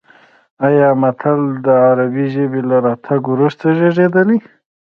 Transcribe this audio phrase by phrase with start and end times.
[0.67, 4.39] ایا متل د عربي ژبې له راتګ وروسته زېږېدلی دی